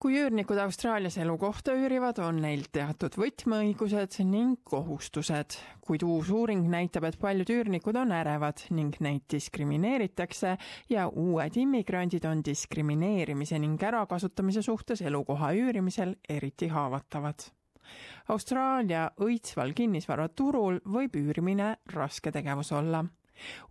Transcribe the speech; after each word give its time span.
kui 0.00 0.14
üürnikud 0.16 0.56
Austraalias 0.56 1.18
elukohta 1.20 1.74
üürivad, 1.76 2.18
on 2.24 2.38
neil 2.40 2.62
teatud 2.72 3.18
võtmeõigused 3.20 4.16
ning 4.24 4.62
kohustused, 4.64 5.58
kuid 5.84 6.06
uus 6.08 6.30
uuring 6.32 6.64
näitab, 6.72 7.04
et 7.04 7.18
paljud 7.20 7.52
üürnikud 7.52 7.98
on 8.00 8.14
ärevad 8.16 8.64
ning 8.72 8.96
neid 9.04 9.26
diskrimineeritakse 9.28 10.54
ja 10.88 11.06
uued 11.08 11.60
immigrandid 11.60 12.24
on 12.24 12.40
diskrimineerimise 12.46 13.60
ning 13.60 13.82
ärakasutamise 13.90 14.64
suhtes 14.64 15.04
elukoha 15.04 15.52
üürimisel 15.60 16.16
eriti 16.28 16.72
haavatavad. 16.72 17.50
Austraalia 18.32 19.10
õitsval 19.20 19.74
kinnisvaraturul 19.76 20.80
võib 20.88 21.16
üürimine 21.20 21.74
raske 21.92 22.32
tegevus 22.32 22.72
olla 22.72 23.04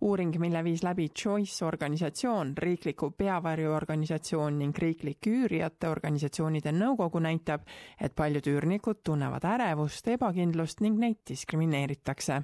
uuring, 0.00 0.36
mille 0.38 0.64
viis 0.64 0.82
läbi 0.82 1.08
Choice 1.08 1.64
organisatsioon, 1.64 2.54
riikliku 2.58 3.10
peavarjuorganisatsioon 3.10 4.58
ning 4.58 4.78
riiklik 4.78 5.26
üürijate 5.26 5.88
organisatsioonide 5.88 6.72
nõukogu 6.72 7.20
näitab, 7.20 7.66
et 8.00 8.14
paljud 8.14 8.46
üürnikud 8.46 9.04
tunnevad 9.04 9.44
ärevust, 9.44 10.08
ebakindlust 10.08 10.80
ning 10.80 10.98
neid 10.98 11.20
diskrimineeritakse 11.28 12.42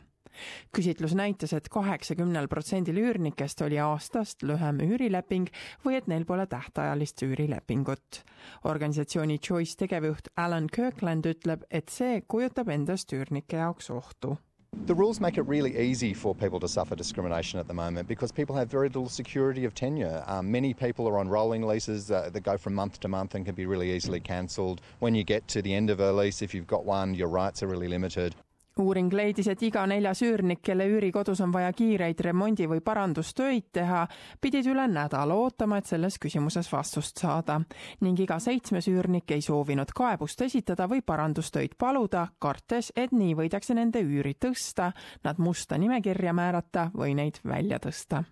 küsitlus 0.76 1.14
näitas 1.16 1.52
et, 1.52 1.66
et 1.66 1.72
kaheksakümnel 1.72 2.48
protsendil 2.52 3.00
üürnikest 3.00 3.62
oli 3.66 3.78
aastast 3.82 4.44
lühem 4.46 4.82
üürileping 4.84 5.50
või 5.84 5.98
et 6.00 6.10
neil 6.12 6.26
pole 6.28 6.46
tähtajalist 6.46 7.22
üürilepingut. 7.26 8.22
organisatsiooni 8.64 9.38
Choice 9.38 9.76
tegevjuht 9.76 10.28
Alan 10.36 10.66
Kirkland 10.66 11.26
ütleb, 11.26 11.64
et 11.70 11.88
see 11.88 12.20
kujutab 12.28 12.68
endast 12.68 13.12
üürnike 13.12 13.56
jaoks 13.62 13.90
ohtu 13.90 14.36
The 14.84 14.94
rules 14.94 15.20
make 15.20 15.36
it 15.36 15.42
really 15.42 15.76
easy 15.76 16.14
for 16.14 16.32
people 16.32 16.60
to 16.60 16.68
suffer 16.68 16.94
discrimination 16.94 17.58
at 17.58 17.66
the 17.66 17.74
moment 17.74 18.06
because 18.06 18.30
people 18.30 18.54
have 18.54 18.70
very 18.70 18.88
little 18.88 19.08
security 19.08 19.64
of 19.64 19.74
tenure. 19.74 20.22
Um, 20.26 20.50
many 20.52 20.74
people 20.74 21.08
are 21.08 21.18
on 21.18 21.28
rolling 21.28 21.62
leases 21.62 22.10
uh, 22.10 22.30
that 22.32 22.40
go 22.42 22.56
from 22.56 22.74
month 22.74 23.00
to 23.00 23.08
month 23.08 23.34
and 23.34 23.44
can 23.44 23.56
be 23.56 23.66
really 23.66 23.90
easily 23.90 24.20
cancelled. 24.20 24.80
When 25.00 25.14
you 25.14 25.24
get 25.24 25.48
to 25.48 25.62
the 25.62 25.74
end 25.74 25.90
of 25.90 25.98
a 25.98 26.12
lease, 26.12 26.40
if 26.40 26.54
you've 26.54 26.68
got 26.68 26.84
one, 26.84 27.14
your 27.14 27.28
rights 27.28 27.64
are 27.64 27.66
really 27.66 27.88
limited. 27.88 28.36
Uuring 28.80 29.12
leidis, 29.12 29.48
et 29.48 29.62
iga 29.62 29.86
neljas 29.88 30.20
üürnik, 30.26 30.60
kelle 30.64 30.86
üürikodus 30.90 31.40
on 31.44 31.52
vaja 31.52 31.72
kiireid 31.72 32.20
remondi- 32.24 32.68
või 32.68 32.82
parandustöid 32.84 33.70
teha, 33.72 34.06
pidid 34.40 34.66
üle 34.68 34.86
nädala 34.88 35.34
ootama, 35.34 35.78
et 35.78 35.86
selles 35.86 36.18
küsimuses 36.20 36.68
vastust 36.72 37.18
saada. 37.18 37.60
ning 38.00 38.20
iga 38.20 38.38
seitsmes 38.38 38.88
üürnik 38.88 39.30
ei 39.30 39.40
soovinud 39.40 39.92
kaebust 39.94 40.40
esitada 40.42 40.86
või 40.88 41.02
parandustöid 41.02 41.76
paluda, 41.78 42.28
kartes, 42.38 42.92
et 42.96 43.12
nii 43.12 43.34
võidakse 43.34 43.74
nende 43.74 44.00
üüri 44.00 44.34
tõsta, 44.34 44.92
nad 45.24 45.38
musta 45.38 45.78
nimekirja 45.78 46.32
määrata 46.32 46.90
või 46.94 47.14
neid 47.14 47.40
välja 47.44 47.78
tõsta 47.78 48.24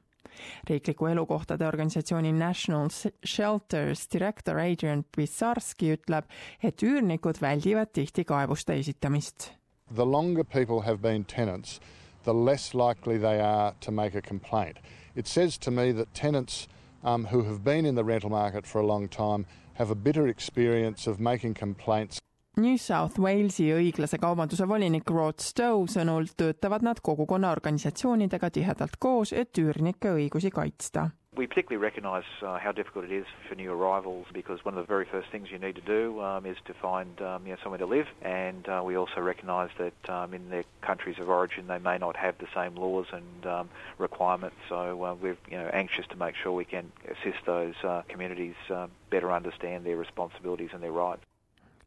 riikliku 0.69 1.07
elukohtade 1.07 1.67
organisatsiooni 1.67 2.33
National 2.33 2.89
Shelters 3.25 4.09
direktor 4.13 4.59
Adrian 4.59 5.05
Pisarski 5.17 5.93
ütleb, 5.95 6.25
et 6.63 6.83
üürnikud 6.83 7.39
väldivad 7.41 7.93
tihti 7.95 8.25
kaebuste 8.25 8.75
esitamist 8.75 9.53
the 9.91 10.07
longer 10.07 10.45
people 10.45 10.83
have 10.83 11.01
been 11.01 11.25
tenants, 11.25 11.81
the 12.25 12.35
less 12.35 12.75
likely 12.75 13.19
they 13.19 13.41
are 13.41 13.75
to 13.81 13.91
make 13.91 14.15
a 14.15 14.23
complaint. 14.23 14.79
It 15.15 15.27
says 15.27 15.59
to 15.59 15.71
me 15.71 15.93
that 15.93 16.15
tenants 16.15 16.69
um, 17.05 17.27
who 17.27 17.45
have 17.45 17.63
been 17.63 17.87
in 17.87 17.95
the 17.95 18.05
rental 18.05 18.31
market 18.31 18.67
for 18.67 18.81
a 18.81 18.87
long 18.87 19.09
time 19.09 19.47
have 19.75 19.91
a 19.91 19.95
bitter 19.95 20.27
experience 20.27 21.07
of 21.07 21.21
making 21.21 21.55
complaints. 21.55 22.19
New 22.57 22.79
South 22.79 23.19
Walesi 23.19 23.73
õiglase 23.75 24.19
kaubanduse 24.23 24.67
volinik 24.71 25.11
Rod 25.11 25.43
Stowe 25.43 25.89
sõnul 25.91 26.29
töötavad 26.39 26.87
nad 26.87 27.01
kogukonna 27.03 27.51
organisatsioonidega 27.51 28.51
tihedalt 28.55 28.95
koos, 29.03 29.33
et 29.35 29.59
üürnike 29.59 30.15
õigusi 30.15 30.55
kaitsta 30.55 31.09
We 31.37 31.49
particularly 31.49 31.83
recognise 31.83 32.23
uh, 32.43 32.59
how 32.59 32.71
difficult 32.71 33.07
it 33.07 33.13
is 33.13 33.27
for 33.49 33.57
new 33.57 33.73
arrivals 33.73 34.27
because 34.33 34.65
one 34.65 34.79
of 34.79 34.87
the 34.87 34.87
very 34.87 35.05
first 35.05 35.31
things 35.31 35.51
you 35.51 35.59
need 35.59 35.75
to 35.75 35.81
do 35.81 36.21
um, 36.21 36.47
is 36.47 36.57
to 36.67 36.75
find 36.75 37.21
um, 37.21 37.45
you 37.45 37.53
know, 37.53 37.59
somewhere 37.61 37.79
to 37.79 37.87
live, 37.87 38.07
and 38.23 38.69
uh, 38.69 38.83
we 38.85 38.97
also 38.97 39.21
recognise 39.21 39.71
that 39.79 40.09
um, 40.09 40.33
in 40.33 40.49
their 40.49 40.63
countries 40.81 41.19
of 41.19 41.29
origin 41.29 41.67
they 41.67 41.79
may 41.79 41.99
not 41.99 42.15
have 42.15 42.39
the 42.39 42.47
same 42.55 42.77
laws 42.77 43.07
and 43.13 43.47
um, 43.47 43.69
requirements. 43.99 44.57
So 44.69 45.05
uh, 45.05 45.15
we're 45.15 45.37
you 45.51 45.59
know, 45.59 45.69
anxious 45.73 46.07
to 46.11 46.17
make 46.17 46.37
sure 46.37 46.53
we 46.53 46.65
can 46.65 46.93
assist 47.09 47.45
those 47.47 47.75
uh, 47.83 48.03
communities 48.09 48.55
uh, 48.71 48.87
better 49.11 49.33
understand 49.33 49.85
their 49.85 49.97
responsibilities 49.97 50.71
and 50.73 50.83
their 50.83 50.93
rights. 50.93 51.23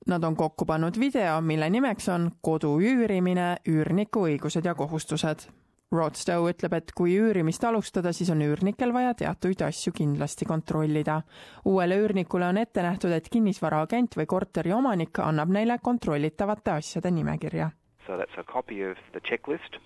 Nad 0.07 0.23
on 0.23 0.35
kokku 0.35 0.65
pannud 0.65 0.99
video, 0.99 1.41
mille 1.41 1.69
nimeks 1.69 2.09
on 2.09 2.31
Kodu 2.41 2.77
üürimine, 2.79 3.57
üürniku 3.67 4.27
õigused 4.27 4.65
ja 4.65 4.75
kohustused 4.75 5.47
Rod 5.91 6.17
Stowe 6.19 6.51
ütleb, 6.51 6.73
et 6.75 6.89
kui 6.91 7.13
üürimist 7.15 7.63
alustada, 7.63 8.11
siis 8.11 8.27
on 8.33 8.41
üürnikel 8.43 8.91
vaja 8.91 9.13
teatuid 9.15 9.61
asju 9.63 9.93
kindlasti 9.95 10.45
kontrollida. 10.45 11.21
uuele 11.65 11.95
üürnikule 12.03 12.49
on 12.49 12.57
ette 12.59 12.83
nähtud, 12.83 13.11
et 13.15 13.29
kinnisvaraagent 13.31 14.17
või 14.19 14.25
korteri 14.27 14.73
omanik 14.75 15.19
annab 15.23 15.53
neile 15.55 15.79
kontrollitavate 15.79 16.71
asjade 16.71 17.11
nimekirja. 17.11 17.69
So 18.05 18.17
that's 18.17 18.37
a 18.37 18.43
copy 18.43 18.83
of 18.83 18.97
the 19.13 19.21
checklist 19.21 19.79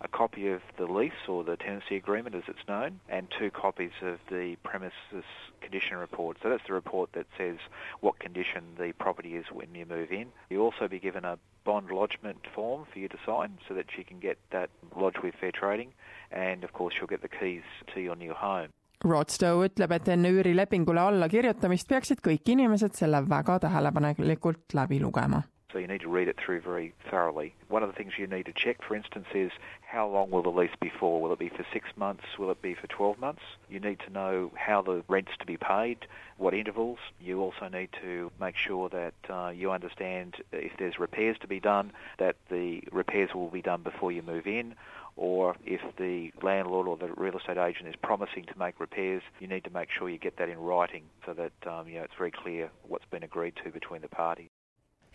a 0.00 0.08
copy 0.08 0.48
of 0.48 0.60
the 0.76 0.86
lease 0.86 1.12
or 1.28 1.44
the 1.44 1.56
tenancy 1.56 1.96
agreement 1.96 2.34
as 2.34 2.42
it's 2.48 2.66
known, 2.68 3.00
and 3.08 3.26
two 3.38 3.50
copies 3.50 3.92
of 4.02 4.18
the 4.30 4.56
premises 4.62 5.24
condition 5.60 5.96
report. 5.96 6.36
So 6.42 6.50
that's 6.50 6.66
the 6.66 6.74
report 6.74 7.12
that 7.12 7.26
says 7.38 7.56
what 8.00 8.18
condition 8.18 8.62
the 8.78 8.92
property 8.92 9.36
is 9.36 9.46
when 9.52 9.74
you 9.74 9.86
move 9.86 10.12
in. 10.12 10.26
You'll 10.50 10.66
also 10.66 10.88
be 10.88 10.98
given 10.98 11.24
a 11.24 11.38
bond 11.64 11.90
lodgement 11.90 12.46
form 12.54 12.84
for 12.92 12.98
you 12.98 13.08
to 13.08 13.16
sign 13.24 13.58
so 13.66 13.74
that 13.74 13.86
you 13.96 14.04
can 14.04 14.20
get 14.20 14.38
that 14.50 14.68
lodged 14.94 15.20
with 15.22 15.34
fair 15.40 15.52
trading, 15.52 15.92
and 16.30 16.64
of 16.64 16.72
course 16.72 16.94
you'll 16.98 17.06
get 17.06 17.22
the 17.22 17.28
keys 17.28 17.62
to 17.94 18.00
your 18.00 18.16
new 18.16 18.34
home. 18.34 18.68
Rod 19.04 19.28
Stowe 19.28 19.66
ütleb, 19.66 19.92
et 19.92 20.08
enne 20.08 20.30
üürilepingule 20.32 21.00
allakirjutamist 21.00 21.88
peaksid 21.88 22.22
kõik 22.24 22.48
inimesed 22.54 22.96
selle 22.96 23.20
väga 23.28 23.58
tähelepanelikult 23.66 24.72
läbi 24.76 25.00
lugema 25.02 25.42
so 25.74 25.80
you 25.80 25.88
need 25.88 26.02
to 26.02 26.08
read 26.08 26.28
it 26.28 26.36
through 26.38 26.60
very 26.60 26.94
thoroughly. 27.10 27.52
One 27.68 27.82
of 27.82 27.88
the 27.88 27.96
things 27.96 28.12
you 28.16 28.28
need 28.28 28.46
to 28.46 28.52
check, 28.52 28.80
for 28.80 28.94
instance, 28.94 29.26
is 29.34 29.50
how 29.82 30.06
long 30.08 30.30
will 30.30 30.44
the 30.44 30.50
lease 30.50 30.70
be 30.80 30.88
for? 30.88 31.20
Will 31.20 31.32
it 31.32 31.38
be 31.40 31.48
for 31.48 31.66
six 31.72 31.88
months? 31.96 32.22
Will 32.38 32.52
it 32.52 32.62
be 32.62 32.74
for 32.74 32.86
12 32.86 33.18
months? 33.18 33.42
You 33.68 33.80
need 33.80 33.98
to 34.06 34.10
know 34.10 34.52
how 34.54 34.82
the 34.82 35.02
rent's 35.08 35.32
to 35.40 35.46
be 35.46 35.56
paid, 35.56 36.06
what 36.36 36.54
intervals. 36.54 37.00
You 37.20 37.40
also 37.40 37.66
need 37.66 37.88
to 38.02 38.30
make 38.40 38.56
sure 38.56 38.88
that 38.90 39.14
uh, 39.28 39.48
you 39.48 39.72
understand 39.72 40.36
if 40.52 40.76
there's 40.78 41.00
repairs 41.00 41.36
to 41.40 41.48
be 41.48 41.58
done, 41.58 41.92
that 42.18 42.36
the 42.50 42.84
repairs 42.92 43.34
will 43.34 43.48
be 43.48 43.62
done 43.62 43.82
before 43.82 44.12
you 44.12 44.22
move 44.22 44.46
in, 44.46 44.76
or 45.16 45.56
if 45.66 45.80
the 45.96 46.32
landlord 46.40 46.86
or 46.86 46.96
the 46.96 47.12
real 47.14 47.36
estate 47.36 47.58
agent 47.58 47.88
is 47.88 47.96
promising 47.96 48.44
to 48.44 48.56
make 48.56 48.78
repairs, 48.78 49.22
you 49.40 49.48
need 49.48 49.64
to 49.64 49.70
make 49.70 49.90
sure 49.90 50.08
you 50.08 50.18
get 50.18 50.36
that 50.36 50.48
in 50.48 50.58
writing 50.58 51.02
so 51.26 51.32
that 51.32 51.52
um, 51.66 51.88
you 51.88 51.96
know, 51.96 52.04
it's 52.04 52.14
very 52.16 52.30
clear 52.30 52.70
what's 52.86 53.06
been 53.06 53.24
agreed 53.24 53.54
to 53.64 53.70
between 53.70 54.02
the 54.02 54.08
parties. 54.08 54.50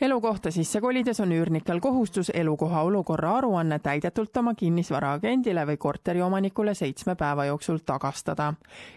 Elukohta 0.01 0.51
sisse 0.51 0.81
kolides 0.81 1.19
on 1.19 1.31
üürnikel 1.31 1.79
kohustus 1.79 2.31
elukoha 2.33 2.81
olukorra 2.83 3.35
aruanne 3.37 3.79
täidetult 3.79 4.37
oma 4.37 4.53
kinnisvaraagendile 4.55 5.65
või 5.67 5.77
korteriomanikule 5.77 6.73
seitsme 6.73 7.15
päeva 7.15 7.45
jooksul 7.45 7.77
tagastada. 7.85 8.53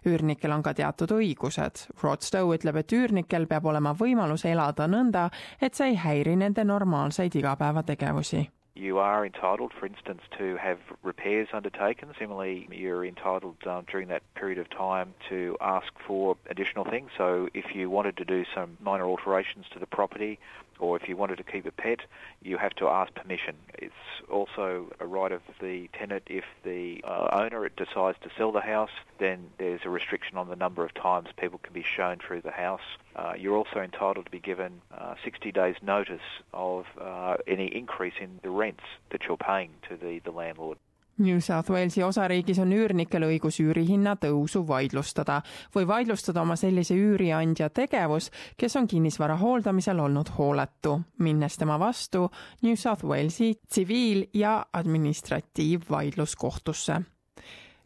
üürnikel 0.07 0.53
on 0.53 0.63
ka 0.63 0.75
teatud 0.75 1.11
õigused. 1.19 1.87
Rod 2.03 2.23
Stowe 2.23 2.57
ütleb, 2.57 2.77
et 2.77 2.93
üürnikel 2.93 3.47
peab 3.47 3.67
olema 3.67 3.95
võimalus 3.99 4.45
elada 4.45 4.87
nõnda, 4.87 5.31
et 5.61 5.75
see 5.75 5.93
ei 5.93 5.97
häiri 5.97 6.37
nende 6.37 6.65
normaalseid 6.65 7.34
igapäevategevusi 7.34 8.49
You 8.75 8.99
are 8.99 9.27
entitled, 9.27 9.72
for 9.78 9.84
instance, 9.84 10.22
to 10.38 10.56
have 10.56 10.78
repairs 11.03 11.49
undertaken. 11.53 12.09
Similarly, 12.19 12.66
you're 12.71 13.05
entitled 13.05 13.56
um, 13.66 13.84
during 13.91 14.09
that 14.09 14.22
period 14.34 14.59
of 14.59 14.71
time 14.71 15.12
to 15.28 15.59
ask 15.60 15.93
for 16.06 16.37
additional 16.49 16.84
things. 16.84 17.10
So 17.19 17.49
if 17.53 17.75
you 17.75 17.91
wanted 17.91 18.16
to 18.16 18.25
do 18.25 18.44
some 18.55 18.78
minor 18.81 19.05
alterations 19.05 19.66
to 19.72 19.78
the 19.78 19.87
property 19.87 20.38
or 20.78 20.97
if 20.97 21.09
you 21.09 21.16
wanted 21.16 21.37
to 21.37 21.44
keep 21.44 21.65
a 21.65 21.71
pet, 21.71 22.00
you 22.43 22.56
have 22.56 22.75
to 22.75 22.88
ask 22.88 23.15
permission. 23.15 23.55
It's 23.75 23.94
also 24.31 24.93
a 24.99 25.06
right 25.06 25.31
of 25.31 25.43
the 25.60 25.89
tenant 25.93 26.25
if 26.27 26.44
the 26.65 27.03
uh, 27.04 27.28
owner 27.33 27.65
it 27.65 27.77
decides 27.77 28.19
to 28.22 28.31
sell 28.37 28.53
the 28.53 28.60
house, 28.60 28.91
then 29.19 29.50
there's 29.59 29.83
a 29.84 29.91
restriction 29.91 30.37
on 30.37 30.49
the 30.49 30.56
number 30.56 30.84
of 30.84 30.93
times 30.94 31.28
people 31.37 31.60
can 31.62 31.72
be 31.72 31.84
shown 31.84 32.19
through 32.19 32.41
the 32.41 32.50
house. 32.50 32.81
Uh, 33.22 33.34
you're 33.38 33.56
also 33.56 33.81
entitled 33.81 34.25
to 34.25 34.31
be 34.33 34.41
given 34.41 34.83
uh, 34.99 35.15
60 35.22 35.53
days 35.53 35.77
notice 35.80 36.21
of 36.53 36.86
uh, 37.01 37.36
any 37.47 37.66
increase 37.66 38.15
in 38.21 38.41
the 38.42 38.51
rents 38.51 38.83
that 39.10 39.22
you're 39.28 39.36
paying 39.36 39.71
to 39.89 39.97
the, 39.97 40.21
the 40.24 40.33
landlord. 40.33 40.77
New 41.19 41.41
South 41.41 41.71
Walesi 41.71 42.03
osariigis 42.03 42.59
on 42.59 42.72
üürnikel 42.72 43.22
õigus 43.22 43.60
üürihinna 43.63 44.16
tõusu 44.19 44.66
vaidlustada. 44.66 45.42
Või 45.74 45.86
vaidlustada 45.86 46.42
oma 46.42 46.57
sellise 46.59 46.95
üüriandja 46.98 47.69
tegevus, 47.71 48.30
kes 48.59 48.77
on 48.80 48.86
kinnisvara 48.91 49.36
hooldamisel 49.39 50.01
olnud 50.03 50.28
hooletu, 50.39 51.01
minnes 51.22 51.57
tema 51.60 51.78
vastu 51.78 52.30
New 52.63 52.77
South 52.77 53.04
Walesi 53.04 53.54
tsiviil- 53.69 54.28
ja 54.34 54.66
administratiivvaidluskohtusse 54.72 57.03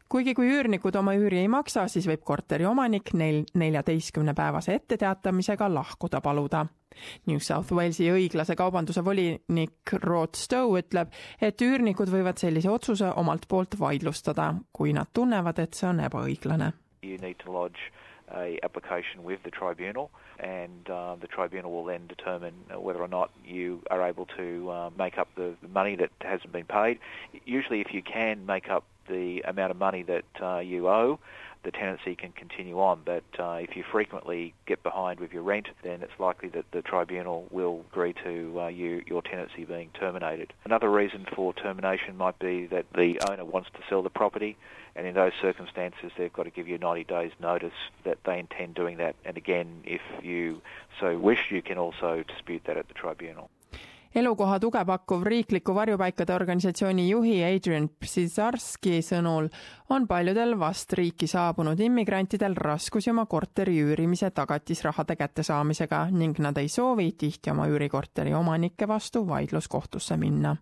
kuigi 0.08 0.34
kui 0.38 0.48
üürnikud 0.52 0.96
oma 0.98 1.14
üüri 1.18 1.40
ei 1.42 1.48
maksa, 1.50 1.86
siis 1.90 2.06
võib 2.08 2.22
korteri 2.26 2.66
omanik 2.66 3.12
neil 3.14 3.44
neljateistkümne 3.54 4.34
päevase 4.38 4.76
etteteatamisega 4.78 5.68
lahkuda 5.74 6.20
paluda. 6.20 6.66
New 7.26 7.42
South 7.44 7.72
Walesi 7.76 8.08
õiglase 8.12 8.56
kaubanduse 8.56 9.04
volinik 9.04 9.92
Rod 10.02 10.38
Stowe 10.38 10.80
ütleb, 10.80 11.12
et 11.40 11.60
üürnikud 11.60 12.08
võivad 12.12 12.40
sellise 12.40 12.70
otsuse 12.72 13.10
omalt 13.20 13.44
poolt 13.48 13.76
vaidlustada, 13.80 14.54
kui 14.72 14.94
nad 14.96 15.12
tunnevad, 15.12 15.58
et 15.60 15.76
see 15.76 15.90
on 15.90 16.00
ebaõiglane. 16.06 16.72
You 17.02 17.18
need 17.20 17.38
to 17.44 17.52
lodge 17.52 17.92
a 18.28 18.58
application 18.62 19.22
with 19.24 19.42
the 19.44 19.50
tribunal 19.50 20.10
and 20.40 20.90
uh, 20.90 21.16
the 21.20 21.28
tribunal 21.28 21.70
will 21.70 21.84
then 21.84 22.06
determine 22.08 22.54
whether 22.74 23.00
or 23.00 23.08
not 23.08 23.30
you 23.44 23.82
are 23.90 24.02
able 24.02 24.26
to 24.36 24.70
uh, 24.70 24.90
make 24.98 25.16
up 25.18 25.28
the 25.36 25.54
money 25.72 25.96
that 25.96 26.10
hasn't 26.20 26.52
been 26.52 26.66
paid. 26.66 26.98
Usually, 27.44 27.80
if 27.80 27.92
you 27.92 28.02
can 28.02 28.44
make 28.46 28.68
up 28.68 28.84
the 29.08 29.42
amount 29.42 29.70
of 29.70 29.76
money 29.76 30.02
that 30.02 30.24
uh, 30.42 30.58
you 30.58 30.88
owe, 30.88 31.18
the 31.66 31.72
tenancy 31.72 32.14
can 32.14 32.32
continue 32.32 32.80
on. 32.80 33.00
But 33.04 33.24
uh, 33.38 33.58
if 33.60 33.76
you 33.76 33.84
frequently 33.90 34.54
get 34.66 34.82
behind 34.82 35.20
with 35.20 35.32
your 35.32 35.42
rent, 35.42 35.66
then 35.82 36.00
it's 36.02 36.18
likely 36.18 36.48
that 36.50 36.64
the 36.70 36.80
tribunal 36.80 37.46
will 37.50 37.84
agree 37.90 38.14
to 38.24 38.60
uh, 38.60 38.68
you, 38.68 39.02
your 39.06 39.20
tenancy 39.20 39.64
being 39.64 39.90
terminated. 39.98 40.52
Another 40.64 40.90
reason 40.90 41.26
for 41.34 41.52
termination 41.52 42.16
might 42.16 42.38
be 42.38 42.66
that 42.66 42.86
the 42.94 43.20
owner 43.28 43.44
wants 43.44 43.68
to 43.74 43.80
sell 43.88 44.02
the 44.02 44.10
property, 44.10 44.56
and 44.94 45.06
in 45.06 45.14
those 45.14 45.32
circumstances, 45.42 46.12
they've 46.16 46.32
got 46.32 46.44
to 46.44 46.50
give 46.50 46.68
you 46.68 46.78
90 46.78 47.04
days' 47.04 47.32
notice 47.40 47.74
that 48.04 48.18
they 48.24 48.38
intend 48.38 48.76
doing 48.76 48.98
that. 48.98 49.16
And 49.24 49.36
again, 49.36 49.82
if 49.84 50.00
you 50.22 50.62
so 51.00 51.18
wish, 51.18 51.50
you 51.50 51.62
can 51.62 51.78
also 51.78 52.24
dispute 52.26 52.62
that 52.66 52.76
at 52.76 52.86
the 52.88 52.94
tribunal. 52.94 53.50
Elukoha 54.16 54.56
tuge 54.60 54.80
pakkuv 54.88 55.24
riikliku 55.28 55.74
varjupaikade 55.76 56.32
organisatsiooni 56.34 57.04
juhi 57.10 57.34
Adrian 57.44 57.88
Psisarski 58.00 59.02
sõnul 59.04 59.50
on 59.92 60.06
paljudel 60.08 60.54
vast 60.56 60.94
riiki 60.96 61.28
saabunud 61.28 61.80
immigrantidel 61.84 62.56
raskusi 62.56 63.12
oma 63.12 63.26
korteri 63.28 63.74
üürimise 63.84 64.30
tagatisrahade 64.38 65.18
kättesaamisega 65.20 66.06
ning 66.16 66.40
nad 66.40 66.56
ei 66.56 66.72
soovi 66.72 67.10
tihti 67.12 67.52
oma 67.52 67.68
üürikorteri 67.68 68.32
omanike 68.34 68.88
vastu 68.88 69.26
vaidluskohtusse 69.28 70.16
minna. 70.16 70.56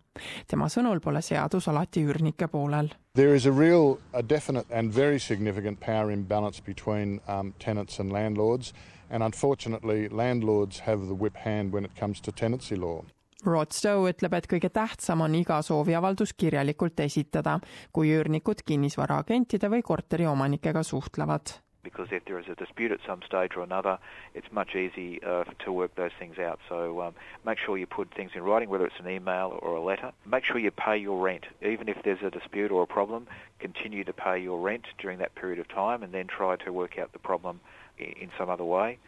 tema 0.50 0.66
sõnul 0.66 1.00
pole 1.00 1.22
seadus 1.22 1.68
alati 1.68 2.02
üürnike 2.02 2.48
poolel. 2.48 2.90
There 3.14 3.36
is 3.36 3.46
a 3.46 3.52
real, 3.52 3.98
a 4.12 4.22
definite 4.22 4.66
and 4.74 4.92
very 4.92 5.18
significant 5.18 5.80
power 5.80 6.10
imbalance 6.10 6.60
between 6.60 7.20
um, 7.28 7.54
tenants 7.58 8.00
and 8.00 8.12
landlords 8.12 8.74
and 9.10 9.22
unfortunately 9.22 10.08
landlords 10.08 10.80
have 10.80 11.06
the 11.06 11.14
whip 11.14 11.36
hand 11.36 11.72
when 11.72 11.84
it 11.84 11.94
comes 11.94 12.20
to 12.20 12.32
tenancy 12.32 12.74
law. 12.74 13.04
Rod 13.46 13.72
Stowe 13.72 14.10
ütleb, 14.12 14.34
et 14.38 14.48
kõige 14.50 14.70
tähtsam 14.72 15.24
on 15.24 15.34
iga 15.38 15.60
sooviavaldus 15.62 16.34
kirjalikult 16.38 17.00
esitada, 17.04 17.58
kui 17.92 18.14
üürnikud 18.14 18.64
kinnisvaraagentide 18.66 19.70
või 19.72 19.84
korteriomanikega 19.86 20.82
suhtlevad. 20.82 21.60
because 21.84 22.08
if 22.10 22.24
there 22.24 22.40
is 22.40 22.46
a 22.48 22.54
dispute 22.56 22.90
at 22.90 22.98
some 23.06 23.20
stage 23.24 23.52
or 23.56 23.62
another, 23.62 23.98
it's 24.34 24.50
much 24.50 24.74
easier 24.74 25.20
uh, 25.24 25.44
to 25.64 25.70
work 25.70 25.94
those 25.94 26.10
things 26.18 26.38
out. 26.38 26.58
So 26.68 27.02
um, 27.02 27.14
make 27.44 27.58
sure 27.58 27.78
you 27.78 27.86
put 27.86 28.12
things 28.12 28.32
in 28.34 28.42
writing, 28.42 28.68
whether 28.68 28.86
it's 28.86 28.98
an 28.98 29.08
email 29.08 29.56
or 29.62 29.76
a 29.76 29.82
letter. 29.82 30.10
Make 30.26 30.44
sure 30.44 30.58
you 30.58 30.70
pay 30.72 30.96
your 30.96 31.20
rent. 31.22 31.44
Even 31.62 31.88
if 31.88 32.02
there's 32.02 32.22
a 32.22 32.30
dispute 32.30 32.72
or 32.72 32.82
a 32.82 32.86
problem, 32.86 33.28
continue 33.60 34.02
to 34.04 34.12
pay 34.12 34.38
your 34.38 34.58
rent 34.60 34.86
during 34.98 35.18
that 35.18 35.34
period 35.36 35.58
of 35.60 35.68
time 35.68 36.02
and 36.02 36.12
then 36.12 36.26
try 36.26 36.56
to 36.56 36.72
work 36.72 36.98
out 36.98 37.12
the 37.12 37.18
problem 37.18 37.60
in 37.98 38.30
some 38.36 38.50
other 38.50 38.64
way. 38.64 38.98